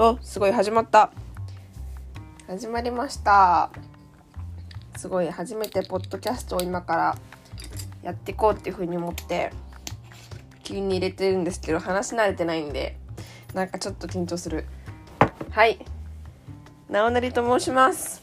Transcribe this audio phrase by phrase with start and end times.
[0.00, 1.10] お、すごい始まった。
[2.46, 3.68] 始まりました。
[4.96, 7.18] すごい初めてポッドキャストを今から
[8.04, 9.50] やっていこうっていうふうに思って
[10.62, 12.96] 急に入れてるんですけど話し慣れてないんで
[13.54, 14.66] なんかちょっと緊張する。
[15.50, 15.84] はい。
[16.88, 18.22] なおなりと申します。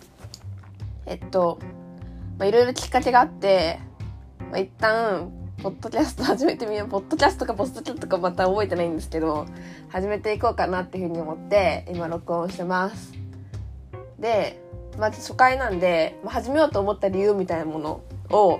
[1.06, 1.60] えっと、
[2.40, 3.80] まあ、いろいろきっかけがあって、
[4.50, 5.30] まあ、一旦
[5.66, 6.90] ポッドキャスト始めてみよう。
[6.90, 9.48] ポッドキャストかポストキャストかまた覚えてないんですけど、
[9.90, 13.14] 始めていこうかなっていうふうに思って、今録音してます。
[14.20, 14.62] で、
[15.00, 18.60] まず初回なんで、まあ、始めようと思った理由みたいなものを、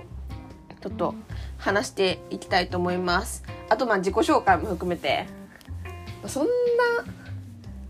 [0.80, 1.14] ちょっと
[1.58, 3.44] 話していきたいと思います。
[3.68, 5.28] あと、まあ自己紹介も含めて、
[6.26, 6.46] そん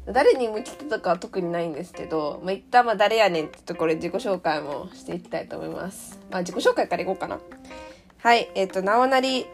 [0.05, 6.21] な、誰に向きてとかは特にないんですけど、まあ、一旦まあ誰やねんってところで自己紹介もしていきたいと思います。
[6.31, 7.41] まあ自己紹介からいこうかな。
[8.27, 9.47] はい、えっ、と、なおなり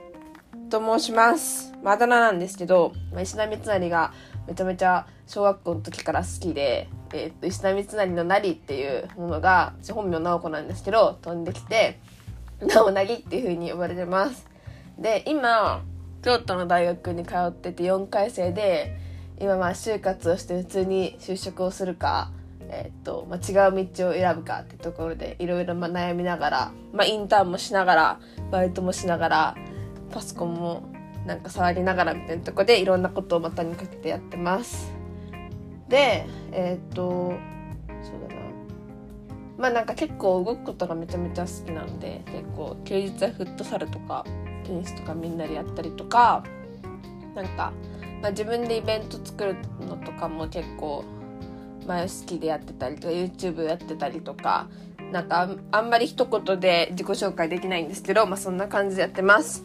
[0.70, 1.74] と申します。
[1.82, 4.14] まあ、あだ名なんですけど、まあ、石田三成が
[4.48, 12.00] めちゃめちゃ小学校の時から好きで、えっ、ー、と、石田三成のなりっていうものが、本名直子なんですけど、飛んできて、
[12.62, 14.48] なおなりっていう風に呼ばれてます。
[14.98, 15.82] で、今、
[16.22, 18.98] 京都の大学に通ってて4回生で、
[19.38, 22.30] 今まあ就活をして普通に就職をするか、
[22.72, 28.20] え、っと、まあ、違う道を選ぶかってところでいろいろ悩みながら、まあ、インターンもしながら
[28.50, 29.54] バイトもしながら
[30.10, 30.90] パソコンも
[31.26, 34.92] なんか触りながらみたいなとこでいろんなことを股にかけてやってます。
[35.88, 37.34] でえー、っと
[38.02, 38.40] そうだな
[39.58, 44.24] まあなんか結構動くことがめちゃめちゃ好きなんで結構休日はフットサルとか
[44.64, 46.42] テニスとかみんなでやったりとか
[47.34, 47.72] なんか、
[48.22, 51.04] まあ、自分でイベント作るのとかも結構
[51.86, 54.68] 前好きでやってたりとか YouTube やってたりとか
[55.12, 59.62] なんかあんまり一言で自己紹介できないんですけど、まあ、そんな感じでやってます。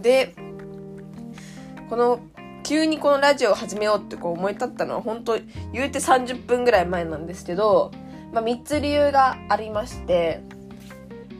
[0.00, 0.34] で
[1.90, 2.20] この
[2.64, 5.38] 急にこのラジオを始めようってこう思い立ったのは本当
[5.72, 7.92] 言うて30分ぐらい前なんですけど、
[8.32, 10.40] まあ、3つ理由がありまして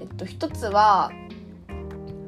[0.00, 1.10] えっと1つは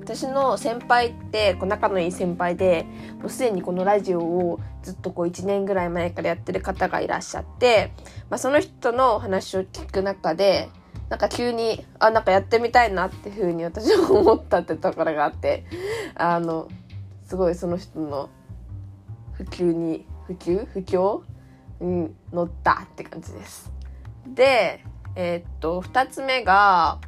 [0.08, 2.86] 私の先輩ってこう仲のいい先輩で
[3.20, 7.92] もうすでにこのラジオをずっとこう1年ぐらい前からやってる方がいらっしゃって、
[8.30, 10.70] まあ、その人の話を聞く中で
[11.10, 15.66] なんか急にあなんかやってみたいなっていうふうに私は思ったってところがあって
[16.14, 16.68] あの
[17.26, 18.30] すごいその人の
[19.34, 20.66] 普及に普及？
[20.72, 21.20] 不況
[21.80, 23.70] に乗ったって感じです。
[24.26, 24.82] で
[25.16, 26.98] えー、っと2つ目が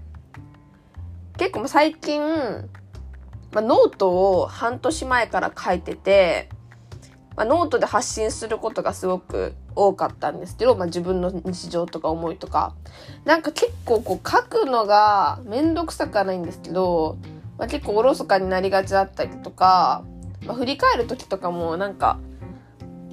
[1.38, 2.68] 結構最近
[3.52, 6.48] まあ、ノートを半年前から書いてて、
[7.36, 12.74] まあ、ノートで発信することがすごく多かったんですけど、まあ、自分の日常とか思いとか。
[13.24, 17.16] なんか結構こう書くのがめんどくさくはないんですけど、
[17.58, 20.04] まあ、結構おろそかになりがちだったりとか、
[20.46, 22.18] まあ、振り返る時とかもなんか、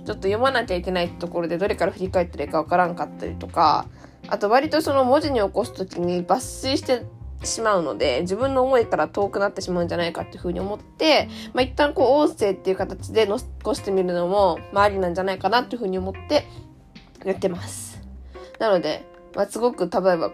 [0.05, 3.87] ちょっと読まなきゃいけないところでどれから振り返ってるかわからんかったりとか、
[4.29, 7.05] あと割とその文字に起こす時に抜粋して
[7.43, 16.45] しまうので、自分の思いから遠くなってしまうんじゃないかっていうふうに思って、まあ、一旦こう音声っていう形で残してみるのも、まあ、りなんじゃないかなっていうふうに思って
[17.23, 18.01] やってます。
[18.59, 19.05] なので、
[19.35, 20.31] まあ、すごく例えば、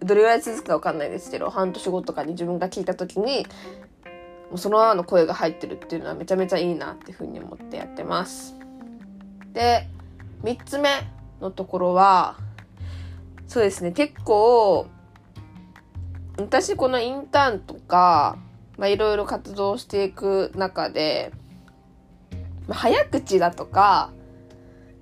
[0.00, 3.46] どれぐらい続くかわかんないですけど、半年後とかに自分が聞いた時に、
[4.50, 8.56] もうそのままの声が入ってるっていうのはめちゃめちゃいいなっていうふうに思ってやってます。
[9.52, 9.86] で、
[10.42, 10.88] 三つ目
[11.40, 12.36] のところは、
[13.46, 14.86] そうですね、結構、
[16.42, 18.38] 私このインターンとか、
[18.78, 21.32] まあ、いろいろ活動していく中で、
[22.68, 24.12] 早口だとか、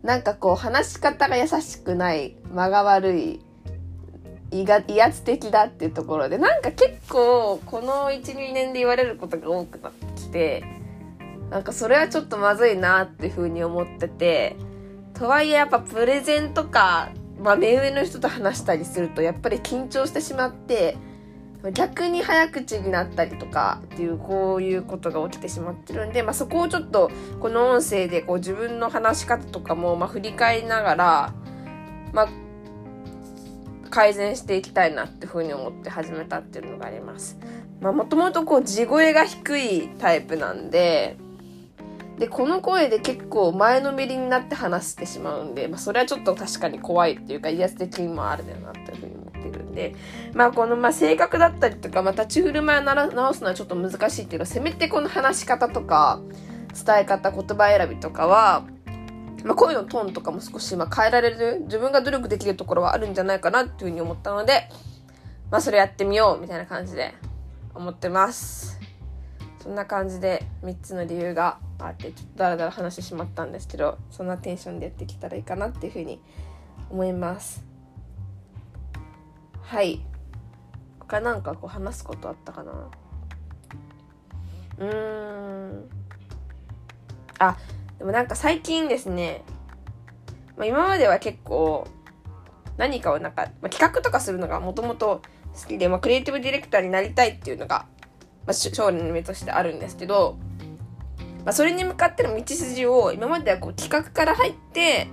[0.03, 3.41] なんかこう話し方が優しくない、間が悪い、
[4.51, 10.65] 威威圧的だっていうところで、なんか結構この1、2年で言われることが多くなってきて、
[11.51, 14.57] なんかそれはちょっとまずいなっていうふうに思ってて、
[15.15, 17.11] とはいえやっぱプレゼンとか、
[17.43, 20.97] まあ目上の人と話したりするとやっぱり緊張してしまって、
[21.73, 27.11] 逆に早口になったりとかっていうこういうことが起きてしまってるんで、まあ、そこをちょっと
[27.41, 31.35] この音声でこう自分の話し方とかもま振り返りながら、
[32.13, 32.29] まあ、
[33.91, 37.37] 改善していきたいなっていうふうに思って始めたっていうのがあります。
[37.81, 41.17] まあ、もともとこう地声が低いタイプなんで、
[42.19, 49.18] で、この声で結構前のめりになって話してしまうんで、まあ、それはちょっと確かに怖いっていうか威圧的にもあるだよなっていうふうに
[49.69, 49.95] んで、
[50.35, 56.21] まあこのまあ性格だったりとか、また立ち振る舞いを直すのはちょっと難しいっていうのは、せめてこの話し方とか、
[56.75, 58.65] 伝え方、言葉選びとかは、
[59.45, 64.69] まあ、声のトーンとかも少しま変えられる、自分が努力できるところはあるんじゃないかなっていうふうに思ったので、
[65.51, 67.15] まあそれやってみようみたいな感じで
[67.75, 68.79] 思ってます。
[69.69, 76.21] そんな感じで3つの理由があってちょっとダラダラ話してしまったんですけどそんなテンションでやってきたらいいかなっていうふうに
[76.91, 77.68] 思います
[79.69, 80.01] はい。
[80.99, 82.73] 他なんかこう話すことあったかな？
[84.79, 85.91] うーん。
[87.39, 87.59] あ
[87.99, 89.45] でもなんか最近ですね、
[90.57, 91.87] まあ、今までは結構
[92.79, 95.21] 何かをなんか、まあ、企画とかするのがもともと
[95.55, 97.85] 好きで、まあ、クリエイティブディレクターになりたいっていうのが、
[98.47, 100.39] まあ、将来の夢としてあるんですけど、
[101.45, 105.09] まあ、それに向かっての道筋を今まではこう企画から入って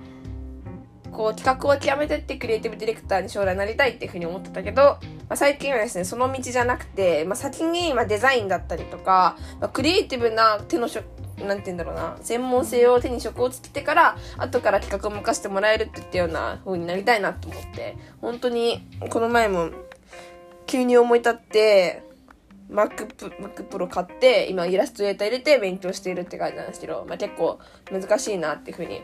[1.16, 4.98] こう企画を極めてってクリエイティブディレクターに将来なりたいっていうふうに思ってたけど、ま
[5.30, 10.88] あ、最近はですねその道じゃなくて、まあ、先にまデザインだったりとか、まあ、クリエイティブな手の
[11.38, 19.68] なんて言うんだろうな、専門性を手に職をつけてから、後から企画を任せてもらえるって言ったような風になりたいなと思って、本当に、この前も、
[20.66, 22.02] 急に思い立って、
[22.70, 23.06] Mac,
[23.38, 27.58] Mac Pro 買って、今イラストレーター入れて勉強しているって感じなんですけど、まあ、結構
[27.92, 29.02] 難しいなっていう風に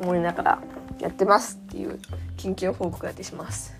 [0.00, 0.62] 思いながら
[0.98, 2.00] やってますっていう
[2.36, 3.74] 緊急報告がてします。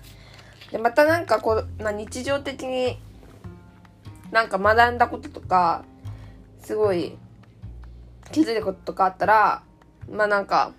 [0.71, 2.99] で、またなんかこう、な日常的に
[4.31, 5.83] なんか学んだこととか、
[6.61, 7.17] すごい
[8.31, 9.63] 気づいたこととかあったら、
[10.09, 10.73] まあなんか、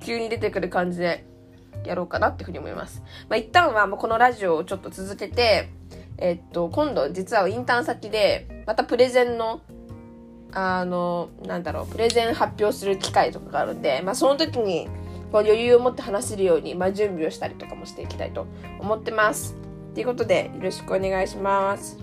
[0.00, 1.24] 急に出てくる感じで
[1.84, 3.02] やろうかなっていうふうに思います。
[3.28, 5.70] まあ一旦はこのラジオをちょっと続けて、
[6.18, 9.60] えっと、今度実はインターン先で、またプレゼンの、
[10.58, 14.88] あの、なんだろう、プレゼン発表する機会とかがあるんで、まあその時に、
[15.30, 18.46] こう余裕を持って話せるように、まあ準備をしたりとかもしていきたいと
[18.80, 19.54] 思ってます。
[19.92, 21.98] ということで、よろしくお願いします。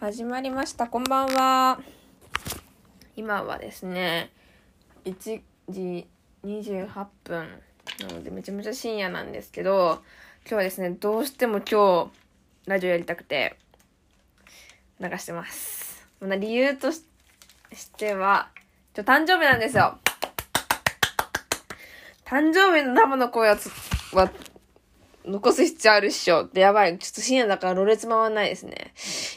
[0.00, 0.86] 始まりました。
[0.86, 1.78] こんばんは。
[3.16, 4.30] 今はですね、
[5.06, 6.06] 1時
[6.44, 7.62] 28分
[8.00, 10.02] なのでめちゃめちゃ深夜なんですけど、
[10.42, 12.10] 今日はですね、どうしても今日、
[12.66, 13.56] ラジオやりたくて、
[14.98, 16.08] 流してます。
[16.20, 17.04] 理由とし
[17.96, 18.48] ては、
[18.96, 19.96] 今日誕生日なんですよ。
[22.24, 23.56] 誕生日の生の声は
[25.24, 26.46] 残す必要あるっしょ。
[26.46, 26.98] ってやばい。
[26.98, 28.92] ちょっと深夜だからろれつ回んないですね。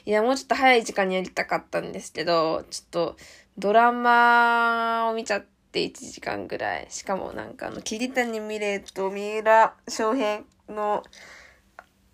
[0.05, 3.17] いや、もうちょっと早い時間にやりたかったんですけど、ちょっと
[3.59, 6.87] ドラマを見ちゃって1時間ぐらい。
[6.89, 11.03] しかもなんかあの、桐谷美玲と三浦翔平の、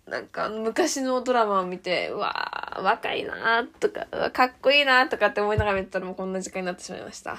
[0.06, 7.36] なんか昔のドラマを見て、うわー、若いなーとか、かっこいいなーとかって思いながら見てたらもうこんな時間になってしまいました。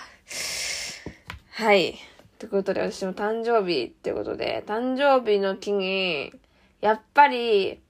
[1.51, 1.97] はい。
[2.39, 6.33] ということで、私も誕生日ってことで、誕生日の日に、
[6.81, 7.81] やっぱり、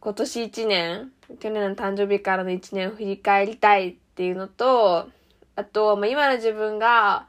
[0.00, 5.08] 今年1年、去年の誕生日からの1年を振り返りたいっていうのと、
[5.56, 7.26] あと、まあ、今の自分が、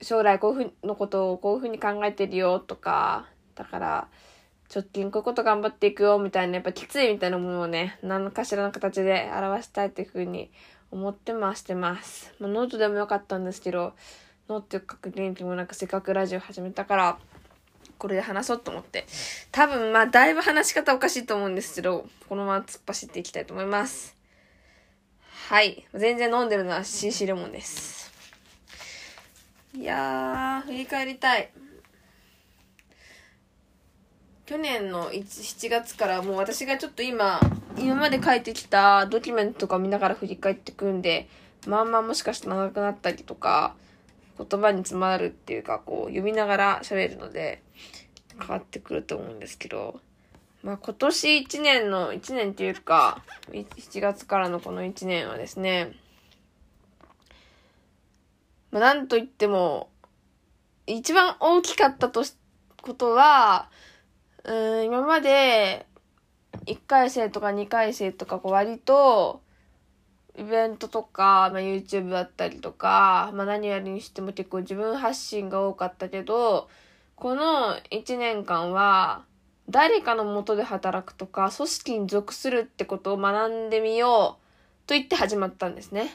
[0.00, 4.08] 将来こういうふうのことをこういうふうに考えてるよとか、だから、
[4.74, 10.50] 直近こういうこと頑張っていくよみたいな、やっぱきついみたいなものをね、何かしらの形で表したいっていうふうに
[10.90, 12.34] 思ってましてます。
[12.38, 13.94] まあ、ノートでもよかったんですけど、
[14.48, 17.18] のっていう確認にもなんかせっかくラジオ始めたから、
[17.98, 19.06] これで話そうと思って。
[19.52, 24.21] 多分まあだいぶ話し方おかしいと思うんですけど、このまま突っ走っていきたいと思います。
[25.52, 25.84] はい。
[25.92, 28.10] 全然飲んでるのは CC レモンです。
[29.74, 31.50] いやー、振り返りたい。
[34.46, 37.38] 去年の7月からもう私がちょっと今、
[37.76, 41.28] 今まで書いてきたドキュメントとか見ながら振り返ってくんで、
[41.66, 43.74] まあまあもしかして長くなったりとか、
[44.38, 47.60] 言葉に詰まるっていうか、こう、読みながら喋るので、
[48.40, 50.00] 変わってくると思うんですけど、
[50.62, 55.92] まあ今年1年の、1年っていうか、7月からのこの1年はですね、
[58.70, 59.90] まあなんと言っても、
[60.86, 62.36] 一番大きかったとし、
[62.80, 63.70] ことは、
[64.44, 65.86] うん、今まで、
[66.66, 69.42] 1回生とか2回生とか、こう割と、
[70.36, 76.68] イベントとか、まあ、YouTube だったりとか、まあ、何やるにしても結構自分発信が多かったけど、
[77.16, 79.24] この1年間は、
[79.68, 86.14] 誰かのもとで働くとか、組織に属するってことを学んでみようと言って始まったんですね。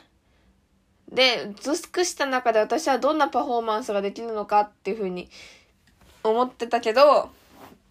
[1.11, 5.29] で、属した中で私はどんなパフォーマンスができるのかっていうふうに
[6.23, 7.29] 思ってたけど、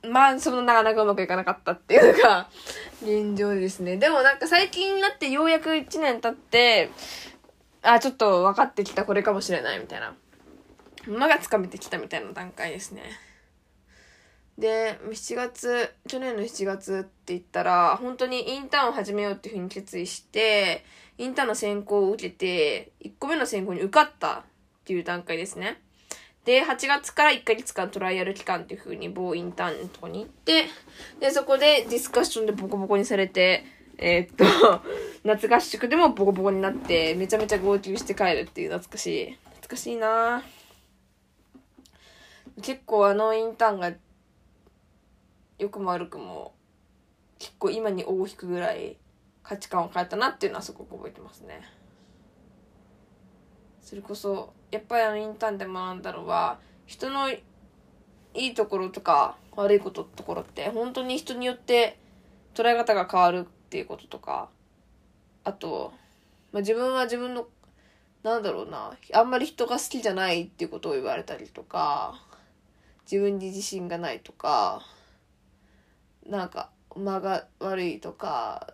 [0.02, 2.48] まあ、そのなかなかうまくいかなかったっていうのが
[3.02, 3.96] 現状ですね。
[3.96, 6.90] でもなんか最近になってようやく1年経って、
[7.82, 10.14] あ、ちょっと分かってきたこれかもしれないみたいな。
[11.06, 13.02] ものがつかめてきたみたいな段階ですね。
[14.58, 20.84] で、7月、去年の7月って言ったら、本当にインターンを始めようっていうふうに決意して、
[21.18, 24.42] インターンの選考を受けて、1個目の選考に受かったっ
[24.84, 25.80] ていう段階ですね。
[26.46, 30.66] で、8月から1ヶ月間トライアル期間っていう風に某インターンのとこに行って、
[31.18, 33.64] で、そこでディスカッションでボコボコにされて、
[33.98, 34.44] えー、っと、
[35.24, 39.38] 夏合宿でもボコボコになって、めちゃめちゃ号泣して帰るっていう懐かしい。
[39.56, 40.44] 懐かしいな
[42.62, 43.92] 結構あのインターンが、
[45.58, 46.54] よくも悪くも、
[47.38, 48.96] 結構今に大引くぐらい
[49.42, 51.62] 価値観を変えたなっていうのはすごく覚えてますね。
[53.80, 57.40] それこそ、やっぱりあのインターンで学んだのは、人のい
[58.34, 61.98] いところとか悪いことところって本当に人によって
[62.54, 64.48] 捉え方が変わるっていうこととか、
[65.44, 65.92] あと、
[66.52, 67.46] まあ、自分は自分の、
[68.22, 72.20] なんだろうな、あんまり人が好きじゃないっていうことを言われたりとか、
[73.10, 74.82] 自分に自信がないとか、
[76.28, 78.72] なんか、間が悪いとか、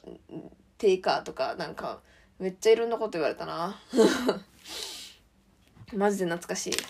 [0.79, 2.01] テイカーとか、なんか、
[2.39, 3.81] めっちゃいろんなこと言われたな。
[5.95, 6.71] マジで懐かしい。
[6.71, 6.81] めっ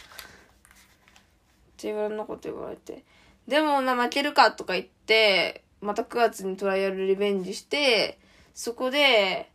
[1.76, 3.04] ちゃいろんなこと言われて。
[3.49, 8.19] でも、な、負けるかとか言って、また9月にトライアルリベンジして、
[8.54, 9.50] そこで、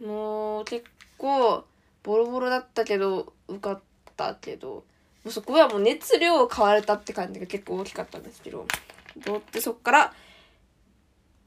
[0.00, 0.84] もう結
[1.16, 1.64] 構、
[2.02, 3.80] ボロボロだったけど、受かっ
[4.16, 4.84] たけど、も
[5.24, 8.66] うそこはもう熱量を買われたって感じが結構大きかったんですけど、
[9.18, 10.12] どうってそっから、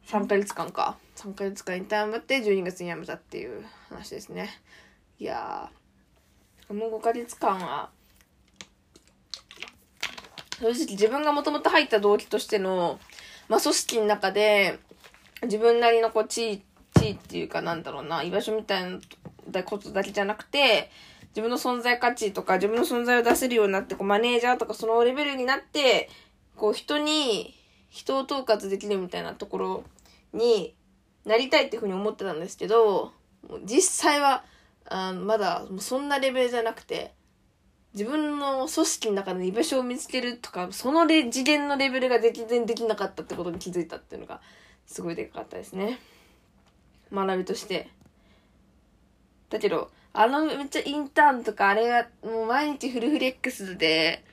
[0.07, 0.97] 3ヶ月間か。
[1.17, 4.49] 3ヶ月間インターンやって12月に辞めたっていう話ですね。
[5.19, 7.89] いやー、この5ヶ月間は、
[10.61, 12.99] 正直自分がもともと入った動機としての、
[13.49, 14.79] まあ、組織の中で、
[15.43, 16.63] 自分なりのこう、地位、
[16.99, 18.99] 地位っていうかなんだろうな、居場所みたい
[19.51, 20.89] なことだけじゃなくて、
[21.29, 26.09] 自分の存在価値とか、自分の存在を出せるようになって、こう、マネージャーとかそのレベルになって、
[26.55, 27.56] こう、人に、
[27.89, 29.83] 人を統括できるみたいなところ
[30.33, 30.75] に
[31.25, 33.11] なりたいっていうふうに思ってたんですけど、
[33.63, 34.43] 実際は、
[34.89, 37.13] あまだ、そんなレベルじゃなくて、
[37.93, 44.41] 自分の組織の中で居場所を見つけるとか、その次元のレベルが全然できなかったってことに気づいたっていうのが、
[44.85, 45.99] すごいでかかったですね。
[47.11, 47.89] 学びとして。
[49.49, 54.23] だけど、あのめっちゃインターンとか、あれがもう毎日フルフレックスで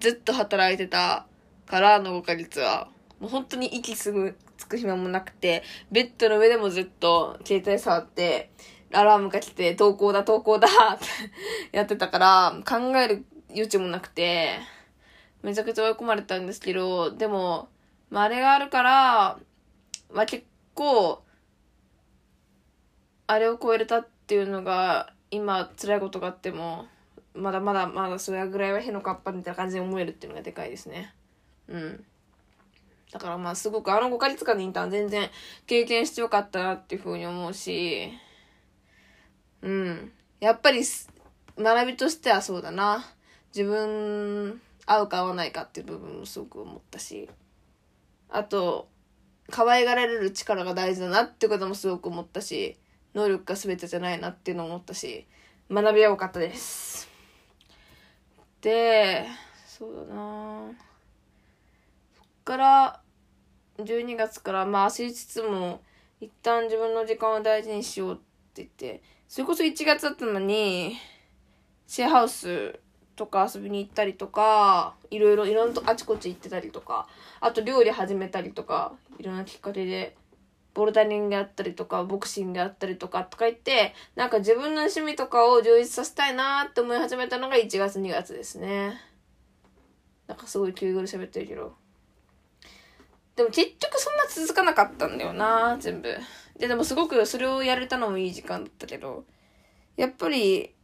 [0.00, 1.26] ずっと働いてた
[1.66, 2.88] からの5ヶ月は、
[3.24, 8.50] もう本当に息すぐつく暇もなくて、ベッドの上でもずっと携帯触って、
[8.92, 11.06] アラームが来て、投稿だ、投稿だって
[11.74, 14.58] やってたから、考える余地もなくて、
[15.42, 17.70] めちゃくちゃ追い込まれたんですけど、でも、
[18.10, 19.38] まあ、あれがあるから、
[20.12, 21.22] まあ、結構、
[23.26, 26.88] あれを超えれたっていうのが、今辛いことがあっても、
[27.32, 31.14] まだまだまだそれぐらいはへのかっぱみたいな感じに思えるっていうのがでかいですね。
[31.68, 32.04] うん。
[33.12, 35.30] だからまあすごくあの5ヶ月間のインターン全然
[35.66, 38.10] 経験してよかったなっていうふうに思うし、
[39.64, 40.12] うん。
[40.40, 40.82] やっぱり、
[41.56, 43.06] 学びとしてはそうだな。
[43.54, 47.30] 自分、合うか合わないかっていう部分もすごく思ったし。
[48.28, 48.88] あと、
[49.50, 52.76] 可愛がられる力が大事だなってこともすごく思ったし、
[53.14, 55.26] 能力が全てじゃないなっていうのを思ったし、
[55.70, 57.08] 学びは良かったです。
[58.60, 59.26] で、
[59.66, 60.74] そうだなそっ
[62.44, 63.00] から、
[63.78, 65.80] 12月からまあ焦りつつも、
[66.20, 68.22] 一旦自分の時間を大事にしようって
[68.56, 70.96] 言って、それこそ1月だったのに、
[71.86, 72.78] シェアハウス
[73.16, 77.08] とか遊びに行ったりとか、いろいろ、いろんなあちこち行ってたりとか、
[77.40, 80.16] あと料理始めたりとか、いろんなきっかけで、
[80.74, 89.00] ボルダリングやったりとか、ボクシングやったりとかとか言って、なんか自分の趣味とかを充実させたいなって思い始めたのが1月2月ですね。
[90.26, 91.83] なんかすごい急ぐで喋ってるけど。
[93.36, 96.16] でも結局そんな続かなかったんだよな、全部。
[96.58, 99.24] で、でもすごくそれをやれたのもいい時間だったけど、
[99.96, 100.74] やっぱり、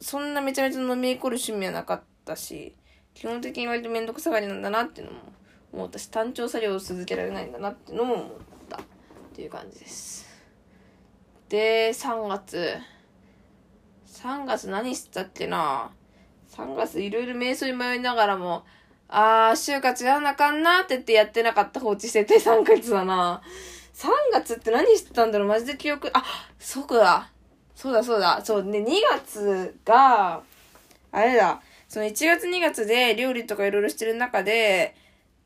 [0.00, 2.76] そんなめちゃめちゃ飲み込る趣味はなかったし、
[3.14, 5.20] 基本的に割とめんどくさがりなんだなっていうのも
[5.72, 8.26] 思ったし、単調作業を続けられないんだなっていうのも思っ
[8.68, 8.80] たっ
[9.34, 10.26] ていう感じです。
[11.48, 12.76] で、3月。
[14.06, 15.90] 3月何したっけな
[16.50, 18.64] ?3 月いろいろ瞑想に迷いながらも、
[19.16, 23.40] あー、就活やんなあかんなって言ってやってなかった放置してて3月だな。
[23.94, 26.24] 3月って何してたんだろうマジで記憶、あ、
[26.58, 27.30] そうだ。
[27.76, 28.44] そうだそうだ。
[28.44, 30.42] そうね、2月が、
[31.12, 31.62] あれだ。
[31.88, 34.96] その1月2月で料理とかいろいろしてる中で、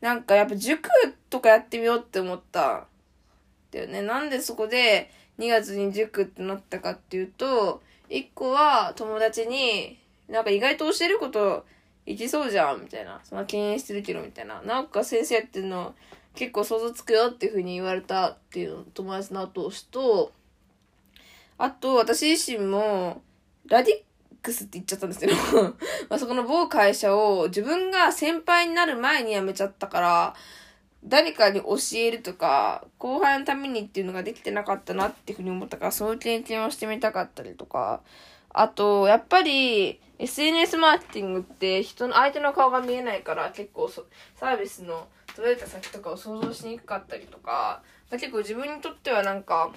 [0.00, 0.88] なんかやっぱ塾
[1.28, 2.86] とかやってみようって思った。
[3.70, 4.00] だよね。
[4.00, 11.66] なんでそこで2月に塾ってなったかっていうと、1個は友達に、なんか意外と教えること
[12.08, 13.20] いきそうじゃんみたいな。
[13.22, 14.62] そんな敬遠してるけどみたいな。
[14.62, 15.94] なんか先生やってるの
[16.34, 20.32] 結構想像つくよっていう風に言われたっていう友達の後押しと、
[21.58, 23.20] あと、私自身も、
[23.66, 24.00] ラディッ
[24.42, 25.34] クスって言っちゃったんですけど
[26.08, 30.34] まあそこの某会社を自分が先輩になる前に辞めちゃったから、
[31.04, 38.00] 誰かに教えるとか、後輩のためにっていうのができてなかったなっていうふうに思ったから、そういう経験をしてみたかったりとか、
[38.50, 49.70] あと、やっぱり、SNS マーケティングって人の、相手の顔が見えないから結構サービスの届いた先とかを想像しにくかったりとか、結構自分にとってはなんか、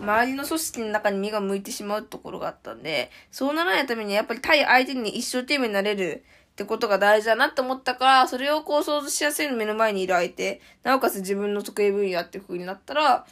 [0.00, 13.26] 周りの組織の中に身が向いてしまうところがあったんで、そうならないためにやっぱり対相手に一生懸命になれるってことが大事だなって思ったから、それをこう想像しやすいの目の前にいる相手、なおかつ自分の得意分野っていう風になったら、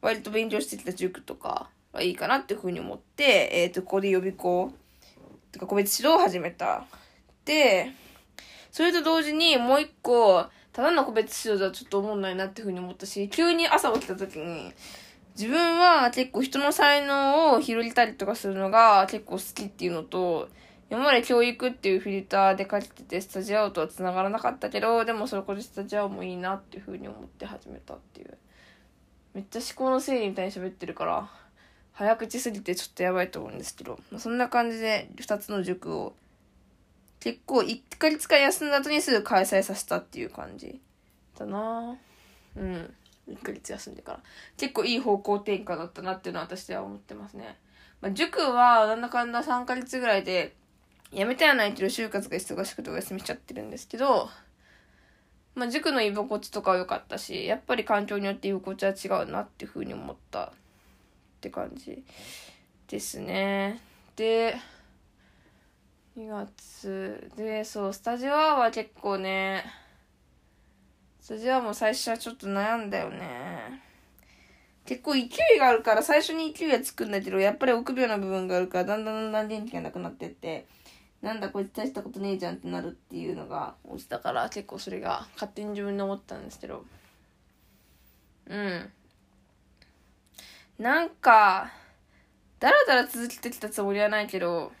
[0.00, 4.72] 割と勉強してきた塾とかはいいかなっていう風に思って、えっ、ー、と、ここで予備校、
[5.52, 6.86] とか個別指導を始めた。
[7.44, 7.90] で、
[8.70, 14.72] それと同時にもう一個、ただの個別指導じゃちょっと思んないなっていう風に思ったし、急に朝起きた時に、
[15.36, 20.48] 自分は結構人の才能を広げたりとかするのが結構好きっていうのと、
[20.90, 28.38] 今まで教育っていうフィルターで書いてて、スタジオとは繋がらなかったけど、でもそれこでスタジオもいいなっていう風に思って始めたっていう。
[29.34, 31.30] めっちゃ思考の整理みたいに喋ってるから、
[31.92, 36.14] 早口すぎてちょっとやばいと思うんですけど、まあ、そんな感じで2つの塾を
[37.20, 40.80] 結構1ヶ月間休んだ後にすぐ開催させたっていう感じ
[41.38, 41.96] だな
[42.56, 42.94] うん。
[43.28, 44.20] 1ヶ月休んでから。
[44.56, 47.56] 結構いい方向転換だったなっていうのは私では思ってますね。
[48.00, 50.56] まあ、塾はなんだかんだ3ヶ月ぐらいで
[51.12, 54.28] 辞めたやないけど就活が忙しくてお休みしちゃってるんですけど、
[55.54, 60.52] まあ、塾の居心地とかは良かったし、やっぱり環境によって居心地は違うなっていうふうに思った
[61.42, 62.04] って感じ
[62.86, 63.80] ですね。
[64.14, 64.56] で、
[66.16, 69.64] 2月で、そう、スタジオアは結構ね、
[71.20, 73.82] スタジオアも最初はちょっと悩んだよね。
[74.86, 80.66] 結構勢いがあるから最初に勢いがつくんだけど、やっぱり臆病な部分があるからだんだんだんだん元気がなくなってって、
[81.22, 86.84] なんだこいつ大したことねえじゃんってなるっていうのが落ちたから結構それが勝手に自分で思ったんですけど
[88.48, 88.90] うん
[90.82, 91.70] なんか
[92.58, 94.72] だらだら続けてきたつもりはないけど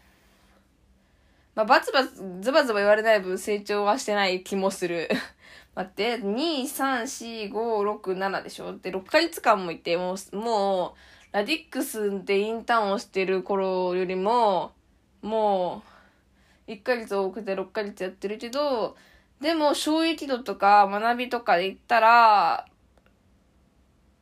[1.54, 5.08] まあバツバツズバズバ言われない分成長はしてない気もする。
[5.76, 8.76] 待って23456 7でしょ？
[8.78, 10.92] で6ヶ月間もいてもうもう
[11.36, 14.72] ラディックスでインターンをしてる頃よりも
[15.22, 15.84] も
[16.66, 18.96] う1ヶ月多くて6ヶ月やってるけど、
[19.40, 22.66] でも衝撃度とか学びとかで言ったら、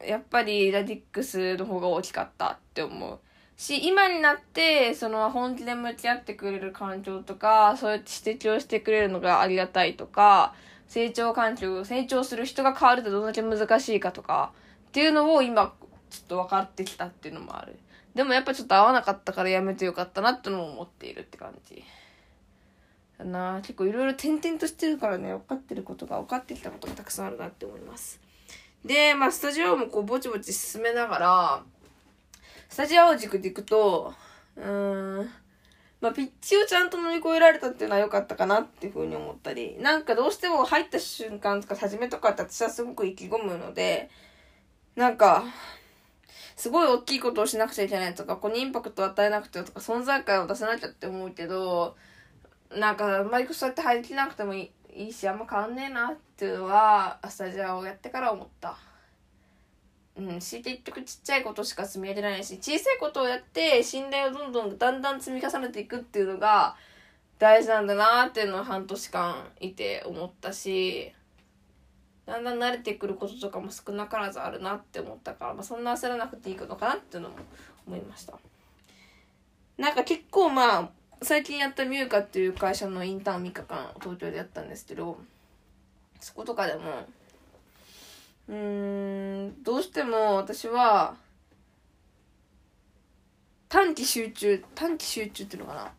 [0.07, 3.19] やっぱりラディックスの方が大きかったって思う。
[3.57, 10.55] し、今になって、その本気で向き合ってくれる環境とか、そうやって指摘をしてくれるのがありがたいとか、
[10.89, 14.53] 成長環境、成長する人が変わるとどんだけ難しいかとか、
[14.89, 15.75] っていうのを今、
[16.09, 17.79] ちょっと分かってきたっていうのもある。
[18.15, 21.85] でもやっぱちょっと合わなかったからやめてよかったなってのも思っているって感じ。
[23.21, 28.21] だな結構いろいろ転々としてるからね分かってることが分かってきたことがたくさんあるなって思います
[28.85, 31.62] でまあスタジオもこうぼちぼち進めながら
[32.69, 34.14] スタジオ軸でいくと
[34.57, 35.31] うーん
[36.01, 44.09] まあ、ピッチをちゃんと乗り越えられたっていうのは良かったかなっていうふうに思ったり、なんかどうしても入った瞬間とか初めとかって私はすごく意気込むので、
[44.97, 45.45] なんか、
[46.57, 51.97] すごい大きいことをしなくちゃいけないとか、ここにインパクトを与えなくてはとか、存在感を出さなきゃって思うけど、
[52.75, 58.76] なんかあんまりそうやって入りきなくてもいいいいしあんま変わんねえなっていうのはスタジオをやってから思った。
[60.16, 66.76] うんし結局ちっちゃいことしか積み上げられないし小さいことをやって信頼をどんどんだんだん積み重ねていくっていうのが
[67.38, 71.12] 大事なんだなっていうのを半年間いて思ったし
[72.26, 77.37] だんだん慣れてくることとかも少なからずあるなって思ったから、まあ、そんな焦らなくていいのかなっていうのも
[77.87, 78.38] 思いました。
[79.79, 80.90] なんか結構まあ
[81.22, 85.18] 最近やったミューカっていう会社のインターン3日間東京でやったんですけど
[86.18, 86.80] そことかでも
[88.48, 91.14] うーんどうしても私は
[93.68, 95.92] 短期集中短期集中っていうのかな。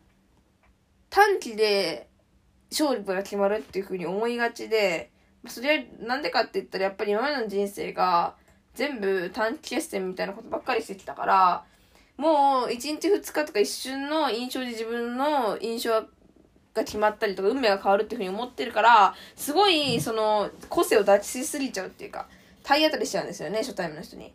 [1.08, 2.08] 短期で
[2.70, 5.10] 勝利が決まるっていうふうに思いがちで
[5.46, 8.34] それはなんでかって言ったらやっぱり今までの人生が
[8.74, 11.64] 全部短期決戦みたいなことばっかりしてきたから
[12.16, 15.90] もう1日2日とか一瞬の印象で自分の印象
[16.74, 22.28] が決まったりとか運命が変わるっていうふうに思ってるからすごいその個性を出しすぎちゃうっていうか
[22.62, 24.32] 体当たりしちゃうんですよね初対面の人に。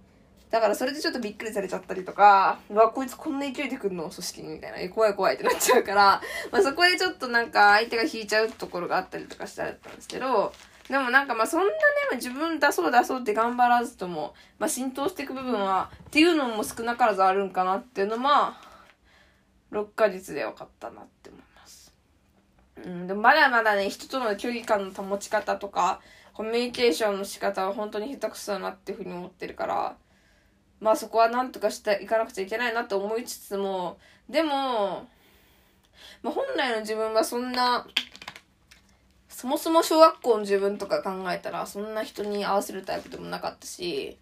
[0.49, 4.09] だからそれでちょっとびっくりされちゃったりとか、うわ、こいつこんな勢いで来るの？
[4.09, 6.21] 組織にみたいな、え、怖い怖いってなっちゃうから、
[6.53, 10.53] まあそこでちょっとなんか相手が引いちゃうところがあったりとかしたんですけど、
[10.89, 11.73] でもなんかまあそんなね、
[12.15, 18.57] 自分出そう出そうって頑張らずとも、まあ浸透していく部分は、っていうのも少なからずあるんかなっていうのは、
[19.71, 21.93] 6ヶ月で分かったなって思います。
[22.85, 25.99] うん、でもまだまだね、人との距離感の保ち方とか、
[26.33, 29.97] コミュニケーションの仕方は本当に下手くそだなっていうふうに思ってるから、
[30.79, 33.97] まあそこはなんとかしていかなくちゃいけないなと思いつつも、
[34.29, 35.07] でも、
[36.21, 37.85] まあ本来の自分はそんな、
[39.37, 44.17] そもそも小学校の自分とか考えたら、そんな人に合わせるタイプでもなかったし、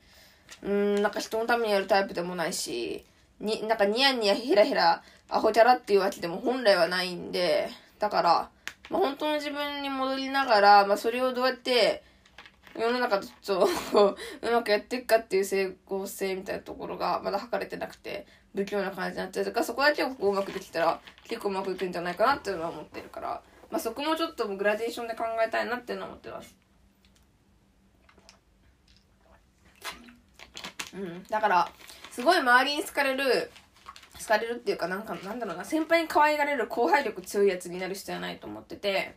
[0.62, 3.06] うん、なんか人のためにやるタイプでもないし、
[3.40, 8.50] に、なんかニヤニヤヘラヘラ、アホキャラっていうわけでも本来はないんで、だから、
[8.90, 12.04] まあ、本当の自分に戻りながら、まあ、それをどうやって
[12.78, 26.56] 世の中とちょっと うまくやっていくかっていう成功性みたいなところがまだ測れてなくて、不器用な感じになってるか、そこだけをこううまくできたら結構うまくいくんじゃないかなっていうのは思ってるから、まあ、そこもちょっとグラデーションで考えたいなっていうのは思ってます。
[30.94, 31.24] うん。
[31.24, 31.70] だから、
[32.12, 33.52] すごい周りに好かれる、
[34.20, 39.16] 好かれるっていうか、なんか、なんだろうな、先輩に可愛がれる後輩力強いやつになる必要はないと思ってて、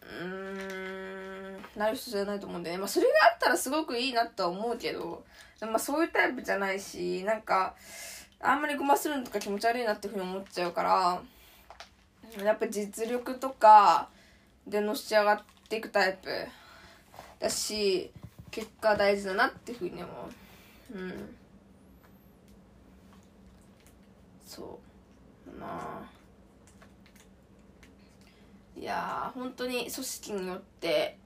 [0.00, 2.78] うーん、なる必要じゃないと思うんでね。
[2.78, 5.24] まあ、それがあったらすごくいいなとは思うけど、
[5.60, 7.74] まあ、そういうタイプじゃないし、なんか、
[8.40, 11.22] あんまりごまするのとか気持ち悪いなっていうふうに思っちゃうから、
[12.42, 14.08] やっぱ実力とか
[14.66, 16.28] でのし上がっていくタイプ。
[17.38, 18.10] だし
[18.50, 20.12] 結果大事だなっていうふうに思
[20.94, 20.98] う。
[20.98, 21.34] うん。
[24.46, 24.78] そ
[25.46, 26.10] うまあ
[28.78, 31.18] いやー本当に組織によって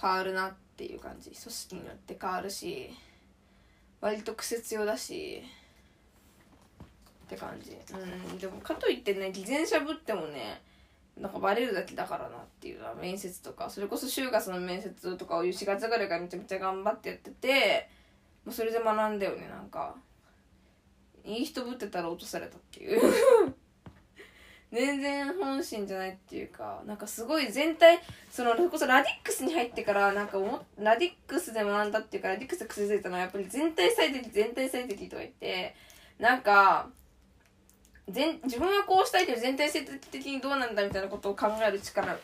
[0.00, 1.30] 変わるなっていう感じ。
[1.30, 2.90] 組織によって変わるし
[4.00, 5.42] 割と癖強だし。
[7.28, 7.76] って感じ。
[8.30, 8.38] うん。
[8.38, 10.62] でもかといってね偽善しゃぶってもね
[11.20, 13.68] なんかバレるだけだからなっていうのは面接とか。
[13.68, 17.88] それこそ就活の面接とかを4月ぐらいからめちゃめちゃ頑張ってやってて
[18.46, 19.94] もうそれで学んだよねなんか。
[21.24, 23.00] いい人ぶってたら落とされたっていう。
[24.70, 27.98] 全然本心じゃないっていうかなんかすごい全体
[28.30, 30.36] そのそれこそラディックスに入ってからなんか
[30.78, 35.74] ラディックスで学んだっていうかラディックスで崩れたのはやっぱり全体最適全体最適とか言って
[36.18, 36.90] なんか
[38.10, 42.20] 全自分はこうしたいけど全体性的にどうなんだみたいなことを考える力考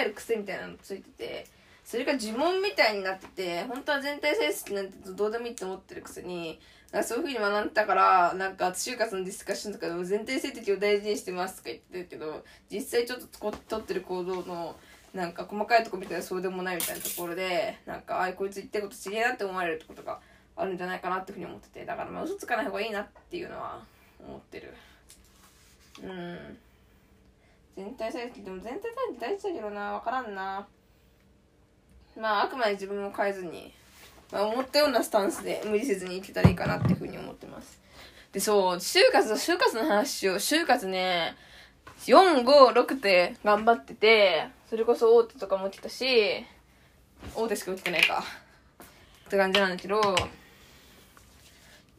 [0.00, 1.46] える癖みたいなのついてて
[1.84, 6.58] それが呪文みたいになってて本当は全体成績なんてどうでもいいって思ってるくせに
[7.02, 14.76] そういうふうに学んだからなんか就活のディスカッションとかでも全体性的を大事にしてますとか言ってるけど実際ちょっと取ってる行動の
[15.14, 20.20] なんか細かいとこ見たらそうでもないみたいなところでなんかあいこいつ言ってることちげえなって思われるってことが
[20.56, 23.80] あるんじゃないかなっていうふうに思っててだからまあ嘘つかない方がいいなっていうのは
[24.26, 24.74] 思ってる。
[26.02, 26.58] うん。
[27.76, 30.66] 全体成績でも全体成績大事だけどな分からんな。
[32.18, 33.72] まああくまで自分を変えずに、
[34.32, 37.78] まあ、思ったようなスタンスで無理せずに生きたらいいかなっていうふうに思ってます。
[38.32, 41.36] でそう就活就活の話を就活ね
[42.06, 46.44] 456って頑張っててそれこそ大手とかも来たし
[47.34, 48.24] 大手しか来てないか。
[49.26, 50.00] って感じなんだけど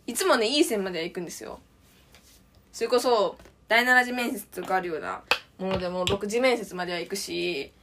[0.05, 1.59] いつもねいい線までは行くんですよ。
[2.71, 5.21] それこそ第7次面接とかあるような
[5.59, 7.73] ものでも6次面接までは行くし、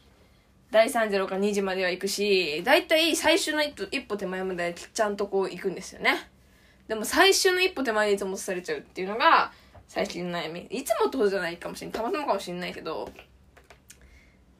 [0.70, 6.30] 第3次か2次までは行くし、だいたい最終の一歩一歩手前までちゃんとこう行くんですよね。
[6.88, 9.52] でも最終の一歩手前でいつもされちゃうっていうのが
[9.86, 10.62] 最近の悩み。
[10.70, 11.92] いつもとじゃないかもしれない。
[11.92, 13.10] たまたまかもしれないけど、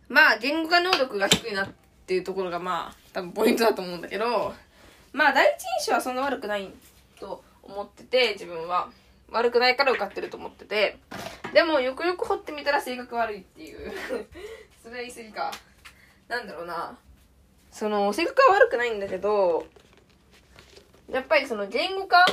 [0.09, 1.69] まあ言語化能力が低いなっ
[2.07, 4.55] ていうところがまあ多分ポイントだと思うんだけど、
[5.13, 6.71] まあ第一印象はそんな悪くない
[7.19, 8.91] と思ってて、自分は。
[9.31, 10.99] 悪くないから受かってると思ってて、
[11.53, 13.93] でもよくよく掘ってみたら性格悪いっていう
[14.83, 15.53] それは言い過ぎか。
[16.29, 16.99] なんだろうな。
[17.71, 19.67] その、性格は悪くないんだけど、
[21.11, 22.25] やっぱりその言語化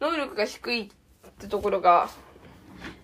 [0.00, 2.10] 能力が低いってところが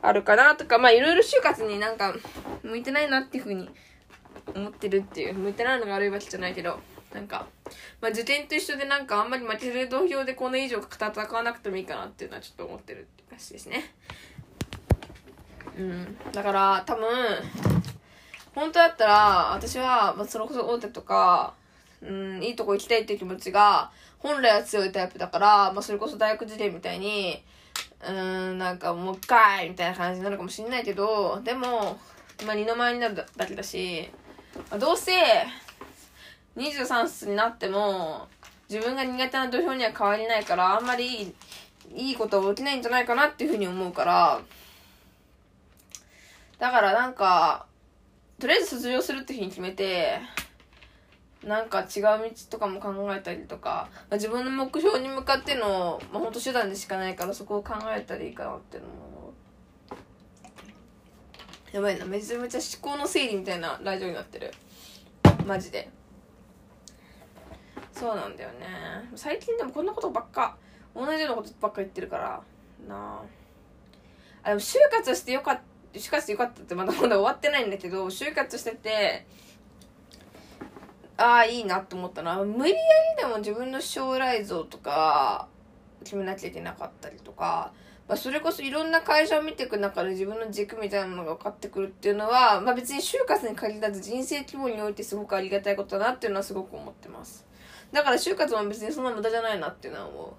[0.02, 2.14] あるかなとか、まあいろいろ就活になんか
[2.62, 3.70] 向いてないなっていうふうに
[4.54, 6.78] 思ってるっていう、向いてないのが悪いわけじゃないけど、
[7.12, 7.46] なんか、
[8.00, 13.94] まあ、受験と一緒でなんかあんまり負ける土俵でこの以上戦わなくてもいいかなっていうのはちょっと思ってるって感じですね。
[15.78, 16.16] うん。
[16.32, 17.06] だから多分、
[18.54, 21.54] 本当だったら私は、まあ、それこそ大手とか、
[22.02, 27.42] うん、いいとこ行きたいっていう気持ちが本来は強いタイプだから、まあ、それこそ大学受験みたいに、
[28.06, 31.98] うん、なんかもう一回みたいな感じになるかもしんないけど、でも、
[32.46, 34.10] まあ、二の舞になるだけだし、
[34.70, 35.12] まあ、どうせ、
[36.56, 38.28] 23歳になっても、
[38.68, 41.34] 自分が苦手な土俵には変わりないから、あんまりいい
[41.94, 44.40] いいことは起きないんじゃないかなっていうふうに思うから、
[46.58, 47.66] だからなんか、
[48.40, 50.20] とりあえず卒業するって日に決めて、
[51.44, 59.32] なんか違う道とかも考えたりとか、まあ、自分の目標に向かっての、まあ、本当手段でしかないからそこを考えたらいいかなっていうのも
[61.72, 62.04] やばいな。
[62.04, 64.52] めちゃめちゃ思考の整理みたいなラジオになってる。
[65.46, 65.88] マジで。
[67.98, 68.66] そうなんだよね。
[69.14, 70.56] 最近でもこんなことばっか。
[70.94, 72.42] 同じようなことばっか言ってるから。
[72.88, 73.22] な
[74.44, 74.48] あ。
[74.48, 75.62] でも就活してよかった
[75.98, 79.26] 就活してよかったってまだ まだ終わってないんだけど就活してて
[81.16, 82.76] ああいいなと思ったのは無理や
[83.16, 85.48] りでも自分の将来像とか
[86.04, 87.72] 決めなきゃいけなかったりとか、
[88.06, 97.45] まあ、それこそいろんな会社を見ていく中で自分の軸みたいなものが分かってくるっていうのは、まあ、別に就活に限らず人生規模においてすごくありがたいことだなっていうのはすごく思ってます。
[97.96, 100.32] だから就活も別にそんな無駄じゃないなっていうのは思う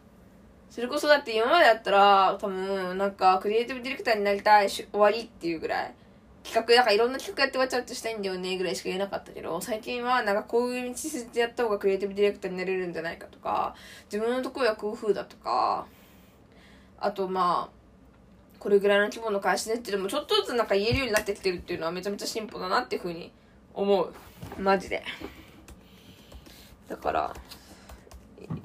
[0.70, 5.94] それこそだって今までだったら多分なんかクリエイティブディレクターになりたい終わりっていうぐらい
[6.44, 15.88] 企画、なんかいろんな企画やってわちゃうとしたいんだよねぐらいしか言えなかったけど、最近はなんかこういう道筋でやった方がクリエイティブディレクターになれるんじゃないかとか、自分のところはこういう風だとか、
[17.00, 23.32] あとまあ、これぐらいの規模の会社でっていうのもちょっとずつなんか言えるようになってきてるっていうのはめちゃめちゃ進歩だなっていうふうに
[23.74, 24.14] 思う。
[24.60, 25.04] マジで。
[26.88, 27.36] だから、
[28.40, 28.58] いいね。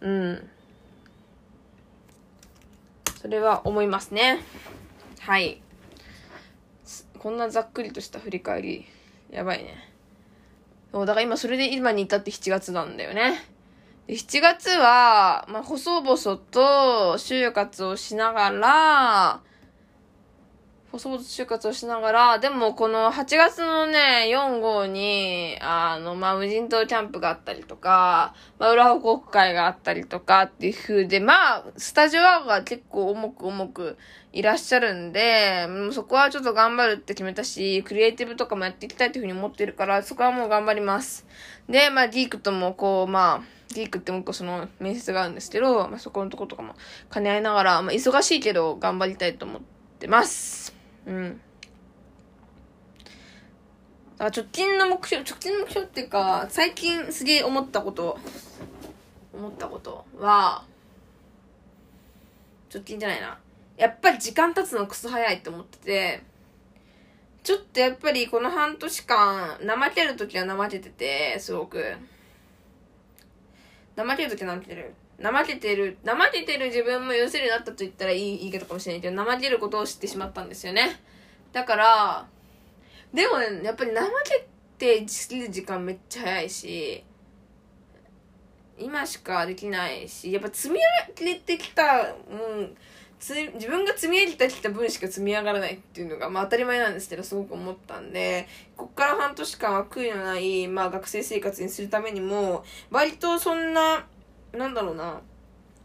[0.00, 0.50] うん。
[3.20, 4.40] それは思いますね。
[5.20, 5.62] はい。
[7.18, 8.84] こんなざっくりとした振り返り、
[9.30, 9.90] やばいね。
[10.92, 13.42] そう、だから今それで今に至って7月なんだよね。
[14.06, 16.16] で7月は、まあ、細々
[16.50, 19.40] と就活をしながら、
[20.94, 33.98] 細々就活をしながら、でもこの8月のね、4号に、あの、まあ、無人島キャンプがあったりとか、まあ、裏報告会があったりとかっていう風で、まあ、スタジオが結構重く重く
[34.32, 41.26] いらっしゃるんで、もうそこはちょっと頑張るって決めたし、クリエイティブとかもやっていきたいっていう風に思ってるから、そこはもう頑張ります。
[41.68, 46.76] で、まあ、ギークともこう、まあ、ギークってもう一個その面接があるんですけど、まあ、そこのとことかも
[47.12, 49.62] 兼ね合いながら、まあ、忙しいけど頑張りたいと思っ
[49.98, 50.83] てます。
[51.06, 51.40] うん。
[54.16, 58.18] だから直近の目標、直近の目標っていうか、最近すげえ思ったこと、
[59.32, 60.64] 思ったことは、
[62.72, 63.38] 直近じゃないな。
[63.76, 66.22] やっぱり時間経つのクソ早いって思ってて、
[67.42, 71.96] ちょっとやっぱりこの半年間、怠けるときは怠けてて、すごく。
[73.96, 74.94] 怠けるときは怠けてる。
[75.22, 81.00] 怠けてる、怠けてる自分も許せるになったと言ったらいい言い方かもしれないけど、怠けることを知ってしまったんですよね。
[81.52, 82.26] だから、
[83.12, 84.48] でもね、やっぱり怠け
[84.78, 87.04] てきる時間めっちゃ早いし、
[88.78, 90.80] 今しかできないし、やっぱ積み
[91.16, 92.76] 上げてきた、うん、
[93.20, 104.06] 自分が積み上げてきた分しか積み上がらないっていうのが、まあ当たり前なんですけど、すごく思ったんで、こっから半年間は悔いのない、まあ学生生活にするためにも、割とそんな、
[104.56, 105.20] なんだろうな、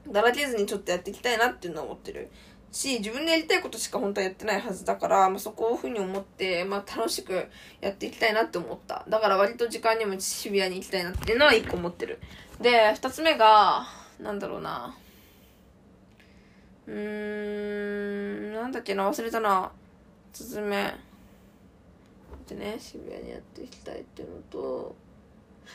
[0.07, 2.29] だらけずにちょっとやっていきたいなっていうのは思ってる。
[2.71, 7.47] し、自分でやりたいことしか本当はやってないはずだから、まあ、そこをふうに思って、まあ、楽しく
[7.81, 9.05] やっていきたいなって思った。
[9.07, 12.19] だから割と時間にもシビアに行きたいなっていうのは一個思ってる。
[12.61, 13.87] で、二つ目が、
[14.19, 14.95] なんだろうな。
[16.87, 16.93] うー
[18.51, 19.71] ん、なんだっけな、忘れたな。
[20.33, 20.93] 二つ目。
[22.47, 24.95] でね、渋谷にやっていきたいっていうのと、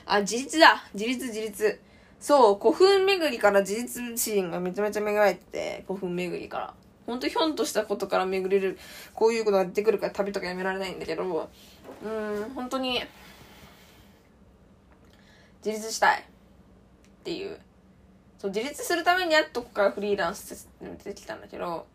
[0.07, 1.80] あ、自立だ自立自立。
[2.24, 6.74] そう、古墳巡りから自立心がめちゃめちゃ巡られてて、古墳巡りから。
[7.04, 8.78] ほんとひょんとしたことから巡れる、
[9.12, 11.50] こういうことが出てくるから旅とかやめられないんだけど、
[12.02, 13.02] うん、本当に、
[15.62, 16.20] 自立したい。
[16.22, 16.24] っ
[17.24, 17.60] ていう。
[18.38, 21.87] そう、自立するためにやっとここからフリーランス出てきたんだけど、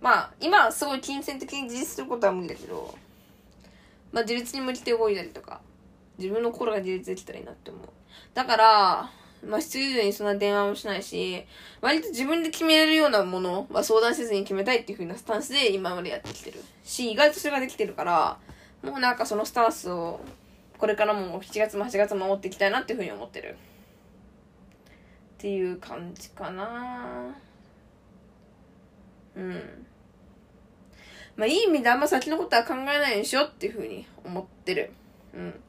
[0.00, 2.92] まあ、今はすごい金銭的に自立することは無理だけど、
[4.10, 5.60] まあ自立に向けて動いたりとか、
[6.18, 7.82] 自分の心が自立できたらいいなって思う。
[8.34, 9.10] だから、
[9.46, 11.44] まあ、必要以上にそんな電話もしないし、
[11.80, 16.62] 割と自分で決めれるようなものは相談せずに決めたいっていう風なスタンスで今までやってきてる。
[16.82, 18.38] し、意外とそれができてるから、
[18.82, 20.20] もうなんかそのスタンスを、
[20.78, 23.56] これからも7月も8月も守っていきたいなっていう風に思ってる。
[25.34, 27.34] っていう感じかな
[29.36, 29.86] うん。
[31.36, 34.90] まあ、いい意味であんま先のことは考えないでしょっていう風に思ってる。
[35.34, 35.60] うん。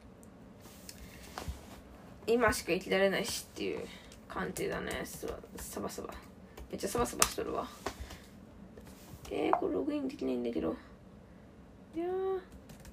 [2.26, 3.86] 今しか生きられないしっていう
[4.28, 5.02] 感じだね。
[5.56, 6.08] サバサバ
[6.70, 7.68] めっちゃサバサバしとるわ。
[9.30, 10.74] えー、これログインできないんだけど。
[11.94, 12.06] いや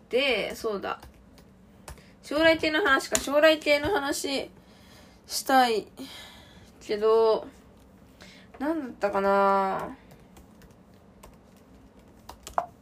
[0.09, 0.99] でそうだ。
[2.21, 3.19] 将来系の話か。
[3.19, 4.51] 将来系の話
[5.25, 5.87] したい
[6.85, 7.47] けど
[8.59, 9.97] 何だったかな。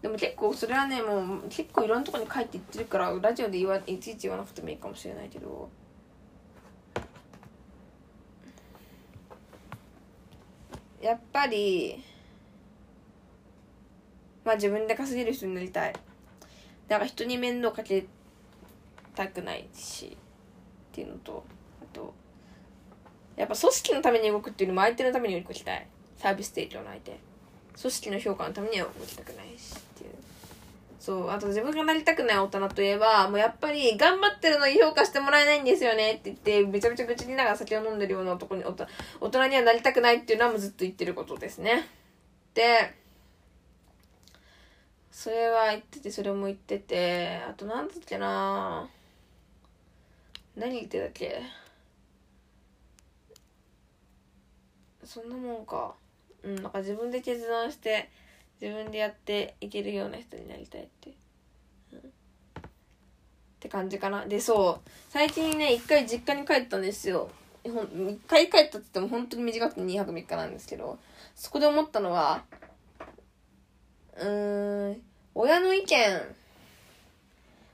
[0.01, 5.69] でも結構それはねもう結構いろんなとこに書いて言ってるからラジオで言わいちいち言わなくてもいいかもしれないけど。
[11.01, 12.03] やっぱり
[14.45, 15.93] まあ自分で稼げる人になりたい。
[16.87, 18.05] だから人に面倒かけ
[19.15, 20.17] たくないし
[20.91, 21.43] っていうのと
[21.81, 22.13] あと
[23.35, 25.87] やっぱ組織のために動くっていうのも相手のために動きたい。
[26.17, 27.19] サービス提供の相手。
[27.79, 30.11] 組織の評価のためには動きたくないしっていう。
[31.01, 41.89] そうあと自分がなりたくない大人といえばもうやっぱり頑張ってるのに評価してもらえないんですよねって言ってめちゃめちゃ愚痴りながら酒を飲んでるような男に大人にはなりたくないっていうのはもうずっと言ってることですね。
[42.53, 42.93] で
[45.11, 48.87] それは言っててそれも言っててあとなんだっけな。
[50.55, 51.41] 何言ってたっけ。
[55.03, 55.95] そんなもんか。
[56.43, 58.11] うんなんか自分で決断して
[58.61, 61.11] 自分でやっていけるような人になりたいって、
[61.93, 62.01] うん、っ
[63.59, 64.25] て感じかな。
[64.27, 64.89] でそう。
[65.09, 67.29] 最近ね一回実家に帰ったんですよ。
[67.63, 67.71] 一
[68.27, 70.99] 回帰ったって言っても本当に短くて2泊3日なんですけど。
[71.35, 72.43] そこで思ったのは
[74.17, 75.01] うーん
[75.33, 76.21] 親の意見。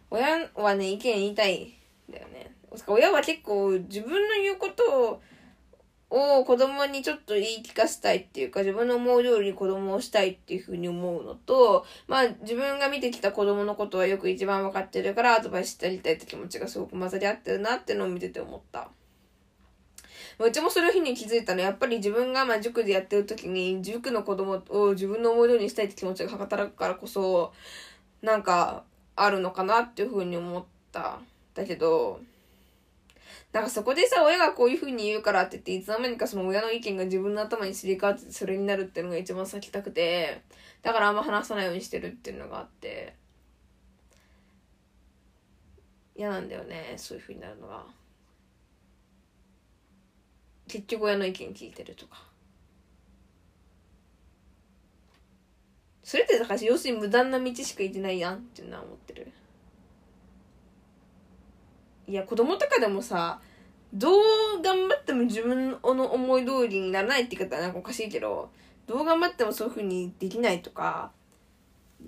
[0.09, 1.73] 親はね意見言いたい
[2.09, 2.53] だよね。
[2.87, 5.21] 親は結構自分の言うことを
[6.09, 18.89] を子供にちょっと言い聞かせたいっていうか、自分の思う通りに子供をしたいっていうふうに思うのと、まあ自分が見てきた子供のことはよく一番分かってるからアドバイスしてやりたいって気持ちがすごく混ざり合ってるなってのを見てて思った。
[20.39, 27.53] うちもそれを日に気づいたのは、やっぱり自分がまあ塾でやってる時に、塾の子供を自分の思い通りにしたいって気持ちが働くからこそ、
[28.21, 28.83] なんか、
[29.15, 31.19] あるのかなっていうふうに思った。
[31.55, 32.21] だけど、
[33.53, 40.41] なんかそこでさ、親がこういう風に言うからって言って、いつの間にかその親の意見が自分の頭にすり替わってそれになるっていうのが一番避けたくて、
[40.83, 43.15] だからあんま話さないようにしてるっていうのがあって、
[46.15, 47.85] 嫌なんだよね、そういう風になるのが。
[50.67, 52.27] 結局親の意見聞いてるとか。
[56.03, 59.31] それってだから要するに無駄な道しか行ってないやんっていうのは思ってる。
[62.07, 63.39] いや、子供とかでもさ、
[63.93, 68.49] どう頑張っても自分の思い通りにならないって言い方はなんかおかしいけど、
[68.85, 71.11] どう頑張ってもそういう風にできないとか、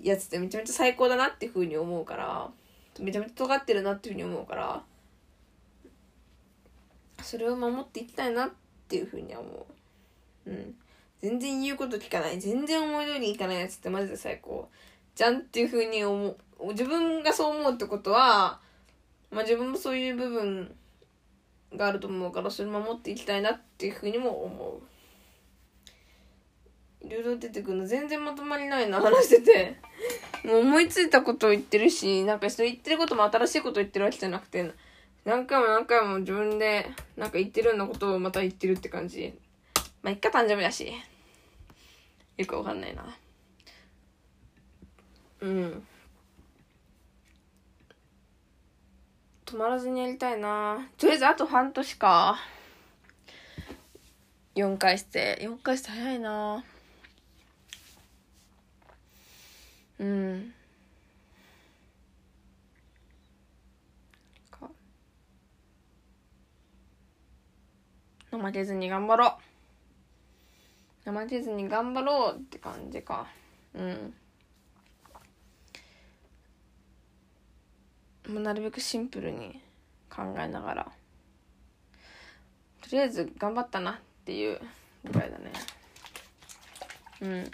[0.02, 2.50] やつってめちゃめちゃ最高だなっていう風に思うから、
[2.98, 4.82] めちゃめちゃ尖ってるなっていう風に思うから、
[7.22, 8.50] それを守っていきたいなっ
[8.88, 9.66] ていう風には思
[10.46, 10.50] う。
[10.50, 10.74] うん。
[11.20, 12.40] 全然言うこと聞かない。
[12.40, 14.68] 全然思い通りにいかないやつってマジで最高。
[15.14, 16.36] じゃんっていう風に思う。
[16.68, 18.60] 自分がそう思うってことは、
[19.30, 20.74] まあ自分もそういう部分
[21.74, 24.80] があると思うからそれ守っていきたいなっていうふうにも思
[27.02, 27.06] う。
[27.06, 29.76] いろいろ出てくるの全然まとまりないな話してて。
[30.44, 34.72] もう思いついたことを言ってるしなんかそれ言ってることも新しいことを言ってるわけじゃなくて
[35.24, 39.34] 何回も何回も自分でなんか言ってるようなことをまた言ってるって感じ。
[40.02, 40.90] まあ一回誕生日だし。
[42.38, 43.04] よくわかんないな。
[45.42, 45.86] うん。
[49.50, 50.78] 止まらずにやりたいな。
[50.96, 52.38] とりあえずあと半年か。
[54.54, 55.38] 4回して。
[55.40, 56.64] 4回して早いな。
[59.98, 60.54] うん。
[68.30, 69.36] 怠けずに頑張ろ
[71.04, 71.10] う。
[71.12, 73.26] 怠けずに頑張ろうって感じか。
[73.74, 74.14] うん。
[78.30, 79.60] もうなるべくシンプルに
[80.08, 80.92] 考えながら。
[82.80, 84.60] とりあえず頑張ったなっていう
[85.04, 85.52] ぐらいだね。
[87.20, 87.50] うん。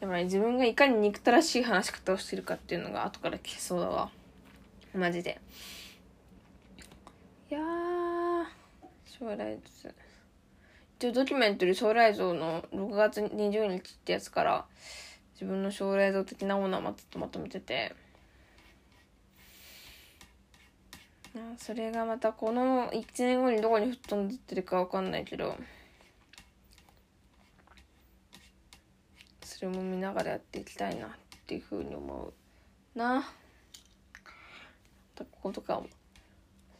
[0.00, 4.10] でもね自分がいかに憎たらしい話し方をしてるかっていうのが後から消そうだわ。
[4.94, 5.40] マジで。
[7.54, 7.62] いや
[9.06, 9.94] 将来図
[10.98, 14.64] 一応ドキュメントで将来像の6月20日ってやつから
[15.34, 17.94] 自分の将来像的なものはまとまとめてて。
[21.58, 25.56] それがまたこの1年後にどこに吹っ飛んでってるかわかんないけど。
[29.44, 31.10] それも見ながらやっていきたいなっ
[31.46, 32.32] ていうふうに思
[32.96, 33.22] うな。
[35.16, 35.86] こことかも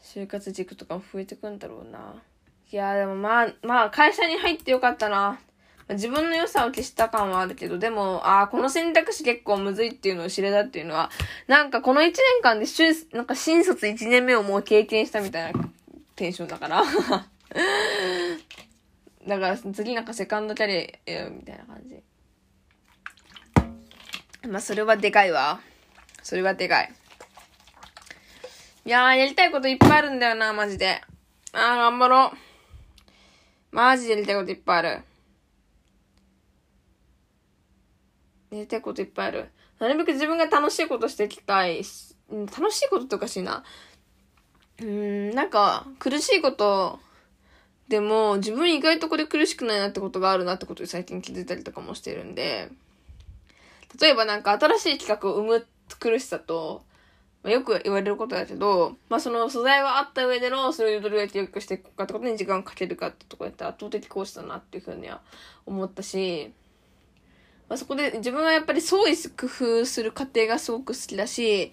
[0.05, 2.23] 就活軸とかも増えてくんだろうな。
[2.71, 5.41] いやでもまあ、まあ、会社に入ってよかったな。
[5.89, 11.11] 自分の良さを消した感はあるけど、でも、ああ、この選択肢結構むずいっていうのを知れたっていうのは、
[11.47, 12.65] なんかこの1年間で、
[13.13, 15.61] なんか新卒1年目をもう経験したみたいな
[16.17, 16.83] テンションだから。
[19.27, 22.03] だから次なんかセカンドキャリアみたいな感じ。
[24.49, 25.61] まあそれはでかいわ。
[26.23, 26.93] それはでかい。
[28.87, 31.01] いやー、やりたいこといっぱいあるんだよな、マジで。
[31.55, 32.37] あー、頑張ろう。
[33.75, 34.89] マジでやりたいこといっぱいある。
[34.89, 35.03] や
[38.61, 39.49] りたいこといっぱいある。
[39.79, 43.65] なるべく自分が楽しいことしていきたいし、楽しいこととかしいな。
[44.83, 47.01] うん、なんか、苦しいこと
[47.89, 52.69] でも、自分意外とこれ苦しくないなってことがあるなってことに最近気づいたりとかもしてるんで、
[53.99, 55.67] 例えばなんか新しい企画を生む
[55.99, 56.85] 苦しさと、
[57.45, 65.21] まあ、よく言われることだけど、まあその素材はあった上での、それをどれだけ良くしていくかってことに時間かけるかってとこやったら圧倒的講師だなっていうふうには
[65.67, 66.55] 思ったし、
[67.69, 71.71] まあそこで自分はやっぱり創意工夫する過程がすごく好きだし、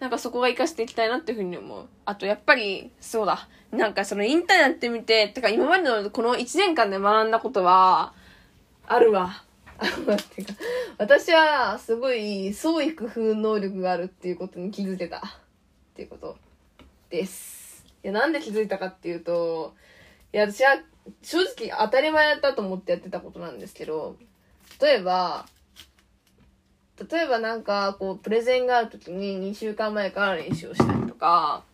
[0.00, 1.86] なんかそこが活かしていきたいなっていうふうに思う。
[2.04, 3.48] あとやっぱり、そうだ。
[3.70, 8.14] なんかそのインターネット見て、てか今までのこの1年間で学んだことは、
[8.86, 9.44] あるわ。
[10.34, 10.54] てか、
[10.98, 15.18] 私はすごい創意工夫能力があるっていうことに気づいてた。
[15.18, 15.20] っ
[15.94, 16.36] ていうこと
[17.10, 17.84] です。
[18.02, 19.74] いや、なんで気づいたかっていうと、
[20.32, 20.80] いや、私は
[21.22, 24.16] 正直当たり前だと思ってやってたことなんですけど、
[24.80, 25.46] 例えば、
[27.10, 31.64] 例えばなんか、こう、プレゼンがある時に2週間前から練習をしたりとか、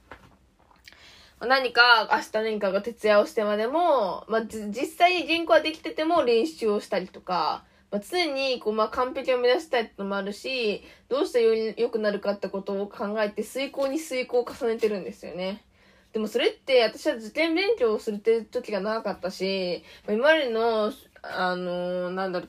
[1.41, 7.65] 何か明日何かが徹夜をしてまでも、まあ、実際に人口はできてても練習をしたりとか、
[7.95, 15.63] まあ、常にこう、まあ、完璧を目指したいってのもあるし、どうしたらより良くなるかってことを考えて遂行に遂行を重ねてるんですよね。
[16.13, 20.93] でもそれって私は受験勉強をするって時が長かったし、ま、今までの、
[21.23, 22.49] あのー、なんだろう、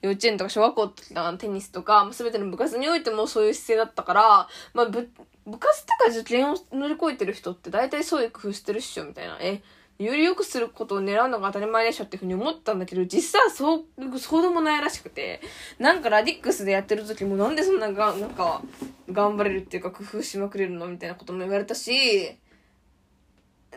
[0.00, 5.08] 幼稚園とか小学校とかテニスとか、すべての部活においてもそういう姿勢だったから、まあ、部、
[5.46, 9.38] 部活とか受験を乗り越えてる人って大体そういう工夫してるっしょ、みたいな。
[9.40, 9.62] え、
[9.98, 15.40] より良くすることを狙うのが当たり前でしょっていうふうに思ったんだけど、実はそう、そうでもないらしくて、
[15.78, 18.62] なんかラディックスでやってる時もなんでそんなが、なんか、
[19.10, 22.36] 頑張れるっていうか工夫しまくれるのみたいなことも言われたし、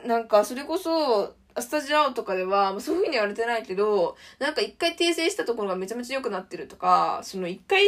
[0.06, 7.86] なんかそれこそ、スタジオとかでは、そういう風に言われてないけど、なんか一回訂正したところがめちゃめちゃ良くなってるとか、その一回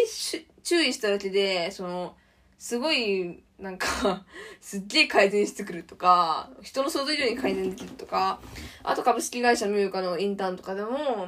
[0.64, 2.16] 注意しただけで、その、
[2.58, 4.26] すごい、なんか
[4.62, 8.40] すっげえ改善してくるとか、人の想像以上に改善できるとか、
[8.84, 11.28] あと株式会社ミューカのインターンとかでも、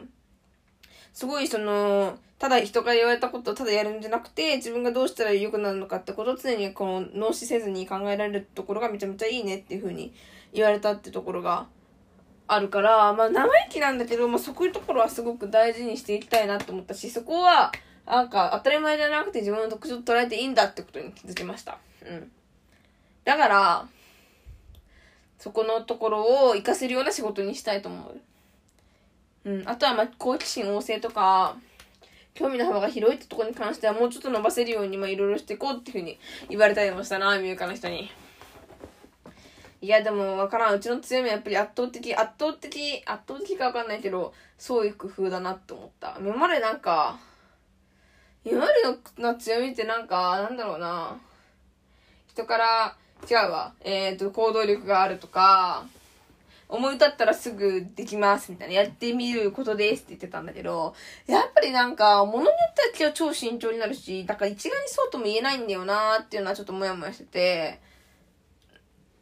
[1.13, 10.13] すごいその、ただ人から言われたことをただやるんじゃなくて、自分がどうしたら良くなるのかってことを常にこの脳死せずに考えられるところがめちゃめちゃいいねっていう風に
[10.53, 11.67] 言われたってところが
[12.47, 17.71] あるから、まあ生意気なんだけど、まあそういうところはすごく大事にしていきたいなと思ったし、そこは、
[18.09, 21.77] なんか当たり前じゃなくて自分の特徴を捉えていいんだってことに気づきました。
[22.03, 22.31] うん。
[23.23, 23.87] だから、
[25.37, 28.15] そこのところを活かせるような仕事にしたいと思
[29.45, 29.49] う。
[29.51, 29.69] うん。
[29.69, 31.55] あとは、ま、好奇心旺盛とか、
[32.33, 36.17] 興味の幅が広いってとこに関してはもうちょっと伸ばせるように、ま、いろいろしていこうっていうふうに
[36.49, 38.09] 言われたりもしたな、ミューカの人に。
[39.81, 40.75] いや、でもわからん。
[40.75, 46.17] うちの強みはやっぱり圧倒的、圧倒的、圧倒的かわかんないけど、そういう工夫だなって思った。
[46.19, 47.19] 今までなんか、
[48.45, 48.73] 今まで
[49.21, 51.17] の強みってなんか、なんだろうな。
[52.27, 52.95] 人から、
[53.29, 53.73] 違うわ。
[53.81, 55.85] えっ、ー、と、行動力があるとか、
[56.69, 60.93] 思い立ったらすぐできますみたいな、やってみることですって言ってたんだけど、
[61.25, 67.79] やっぱりなんか、物によっては超慎重になるし、だから一概にそうとも言えないんだよなーっていうのはちょっとモヤモヤしてて、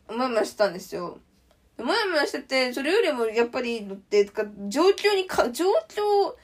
[0.10, 1.20] もやもやしてたんですよ。
[1.78, 6.36] もやもやしてて、それよりもやっぱり、ってか、状況にか、状況、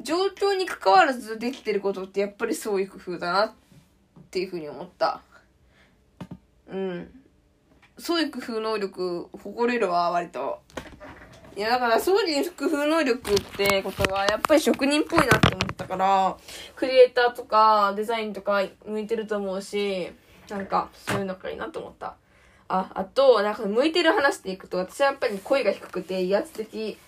[0.00, 3.52] 状況に関わらずできてることってやっぱりそういう工夫だなっ
[4.30, 5.20] ていうふうに思った。
[6.68, 7.10] うん。
[7.98, 10.60] そういう工夫能力誇れるわ、割と。
[11.56, 16.36] いや、だから、そういう工夫能力ってことは、やっぱり職人っぽいなって思ったから、
[16.74, 20.12] クリエイターとかデザインとか向いてると思うし、
[20.50, 22.16] なんか、そういうのがいいなと思った。
[22.68, 26.98] あ、あと、なんか向いてる話でいくと、私はやっぱり声が低くて威圧的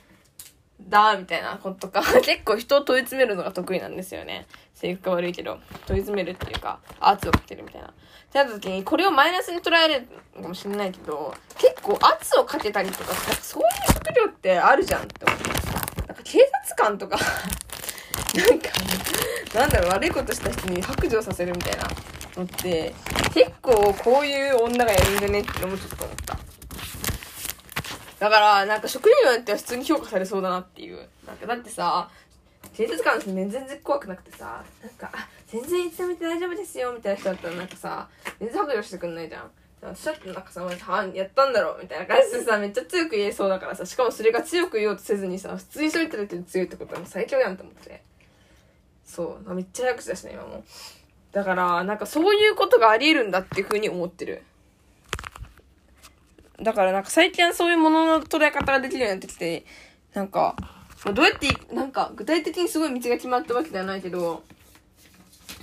[0.80, 4.46] だ、みたいなことか、 結構人を問い詰めるのが得意なんですよね。
[4.74, 7.88] 性格が悪いけど、問い詰めるっていうか、圧をかけるみたいな。
[7.88, 7.92] っ
[8.30, 10.08] てなった時に、これをマイナスに捉える
[10.40, 15.48] かもしれないけど、結構圧をかけたりとか、そういう職業ってあるじゃんって思って。
[16.06, 17.18] なんか警察官とか
[18.34, 18.70] なんか、
[19.54, 21.88] なんだろう、悪いことした人に白状させるみたいな
[22.36, 22.94] のって、
[23.34, 26.47] 結構こういう女がやるんじゃねって思っちゃった思った。
[28.18, 31.08] だから、なんか職業によっては普通に評価されそうだなっていう。
[31.26, 32.10] なんかだってさ、
[32.74, 38.08] 警察官のね全然怖くなくてさなんか「あ全然いつでも大丈夫ですよ」みたいな人だったらなんかさ
[38.38, 39.50] 全然白状してくんないじゃん。
[39.80, 48.02] 私だってなんかさ「はやったんだろう」みたいな感じでさめっちゃ強く言えそうだからさしかもそれが強く言おうとせずにさ普通にそう言っただけで強いってことはもう最強やんと思って。
[49.04, 49.54] そう。
[49.54, 50.64] めっちゃ早口だしね今も。
[51.32, 54.42] だからなんかそういうことがありえるんだっていうふうに思ってる。
[56.60, 59.64] だからなんか最近はそういうものの捉え方ができるようになってきて
[60.12, 60.56] なんか
[61.04, 64.42] どうやってなんか具体的にすごい道が決まったわけではないけど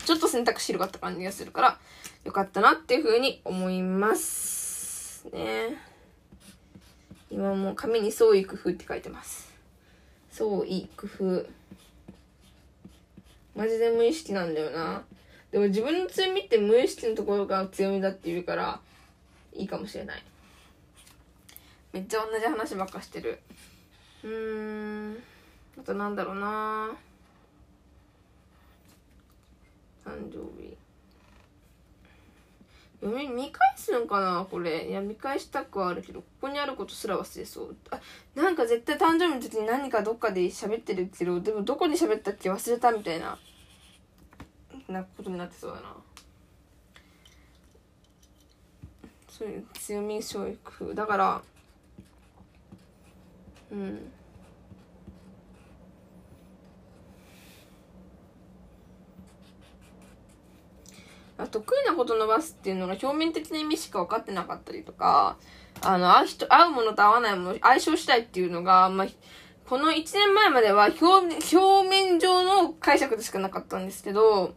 [0.06, 1.78] ちょっと選択肢広がった感じがするから
[2.24, 5.78] よかったなっていうふうに思いますね。
[7.30, 9.52] 今も紙に創意工夫って書いてます。
[10.32, 11.46] 創意工夫。
[13.56, 15.04] マジで無意識なんだよな。
[15.52, 18.80] でも自分の強みって無意識のところが強みだって言うから
[19.54, 20.24] いいかもしれない。
[21.96, 23.40] めっちゃ同じ話ばっかしてる。
[24.22, 25.18] うーん。
[25.80, 26.90] あとなんだろうな。
[30.04, 30.76] 誕生日。
[33.00, 34.90] 読み見返すんかなこれ。
[34.90, 37.76] いや見返したくはあるけどここにあることすら忘れそう。
[37.92, 38.02] あ
[38.36, 43.40] なんか絶対誕生日の時に何かどっかで喋ってるけどでもどこで喋ったっけ忘れたみたいな
[44.90, 45.96] なことになってそうだな。
[49.30, 51.42] そういう強み教育だから
[53.72, 54.12] うん
[61.52, 65.38] 得意なこと伸ばすっていうのが表面的な意味しか分かってなかったりとか、
[65.82, 69.08] あの、合う人、合うものと合わないもの、相性したいっていうのが、まあ、
[69.68, 74.54] この1年前までは表表面上の解釈でしかなかったんですけど、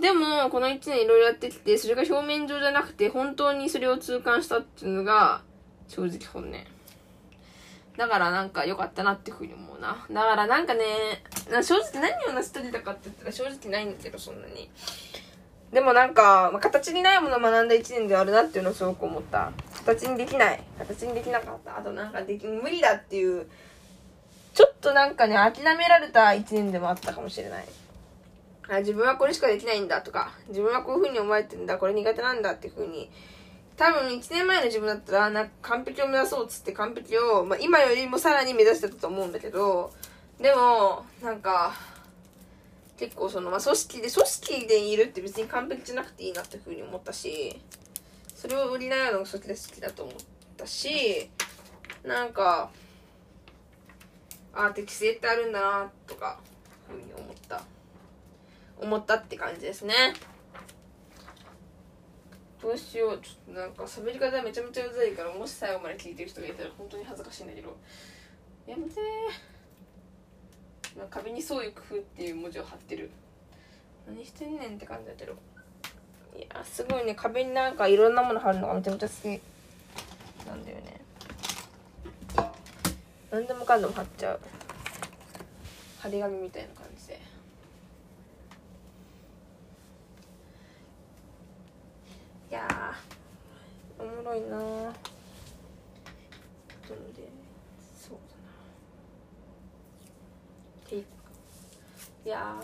[0.00, 5.42] でも、この1年いろいろやってきて、それが表面上じゃなくて、本当にそれを痛感したっていうのが、
[5.88, 6.75] 正直本音。
[7.96, 10.06] だからなんか良かったなっていうふうに思うな。
[10.10, 10.84] だからなんかね、
[11.62, 14.70] 正直何を成し遂げたかって言ったら正直ないんだけど、そんなに。
[15.72, 19.52] でもなんか、まあ、形にないものを学んだ一年であるなっていうのをすごく思った。
[19.84, 20.62] 形にできない。
[20.78, 21.78] 形にできなかった。
[21.78, 23.46] あとなんかでき、無理だっていう、
[24.54, 27.64] ちょっとなんかね、諦められた一年でもあったかもしれない。
[28.68, 33.10] あ自分はこれしかできないんだとか、自分はこういう風に思われてんだ、これ苦手なんだっていう風に、
[33.76, 39.92] 多分1年前の自分だったら、なんか完璧を目指そうっつって完璧を、まあ、今よりもさらに目指してたと思うんだけど、
[40.40, 41.74] でも、なんか、
[42.96, 47.60] 結構その、まあ、組織で、組織でいるって別に完璧じゃなくていいなっていうふうに思ったし、
[48.34, 50.14] それを売りながらの組織で好きだと思っ
[50.56, 51.30] たし、
[52.02, 52.70] なんか、
[54.54, 56.40] ああ、適性ってあるんだな、とか、
[56.88, 57.62] ふうに思った。
[58.78, 59.94] 思ったって感じですね。
[62.66, 63.18] どうしよう。
[63.18, 67.76] ちょっとなんか喋り方めちゃめちゃうざいから、もし最後まで聞いてる人がいたら本当に恥ずかしいんだけど。
[68.66, 69.56] やめてー。
[71.10, 73.10] 壁にそういう工夫っていう文字を貼ってる
[74.08, 75.34] 何してんねんって感じだけど
[76.34, 79.26] いやすごいね壁になんかいろんなもの貼るのがめちゃめちゃ好き
[80.46, 81.00] なんだよね
[83.30, 84.40] 何でもかんでも貼っちゃう
[86.00, 87.20] 張り紙みたいな感じで
[92.50, 92.94] いや
[93.98, 94.90] おもろいなぁ
[102.24, 102.60] いや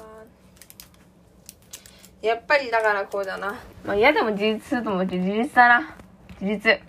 [2.20, 3.60] やっぱりだからこうだな。
[3.84, 5.96] まあ嫌でも自立すると思うけど、自立だな。
[6.40, 6.80] 自立。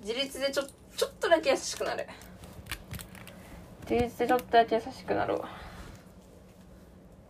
[0.00, 0.64] 自立でちょ、
[0.96, 2.06] ちょっとだけ優しくなる。
[3.88, 5.48] 自立でちょっとだけ優しくなるわ。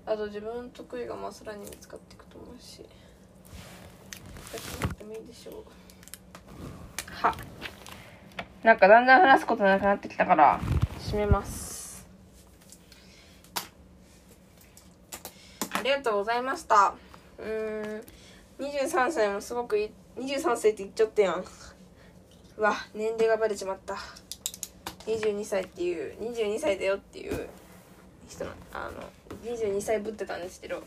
[0.06, 2.86] あと自分の得意がまあさらに見つかっていくと思うし。
[4.52, 5.64] やってもいいでしょう。
[7.10, 7.34] は。
[8.62, 10.60] なんかだんだん話すことなくなってきたから、
[11.04, 12.06] 閉めます
[15.72, 15.82] あ。
[15.82, 16.94] りがとうございました。
[17.38, 21.44] うん、23歳もすごくいい、23歳って言っちゃったやん。
[22.56, 23.94] うわ、年齢がバレちまった。
[25.06, 27.48] 22歳っていう、22歳だよっていう
[28.28, 29.02] 人の、あの、
[29.44, 30.82] 22歳ぶってたんですけど、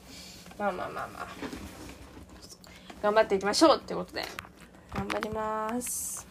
[0.58, 1.28] まあまあまあまあ、
[3.02, 4.24] 頑張っていきましょうってことで、
[4.94, 6.29] 頑張ります。